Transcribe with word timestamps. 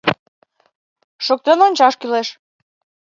Шоктен 1.25 1.59
ончаш 1.67 1.93
кӱлеш. 1.99 2.27